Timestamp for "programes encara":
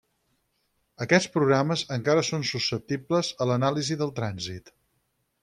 1.35-2.23